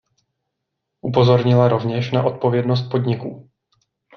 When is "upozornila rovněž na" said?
1.01-2.23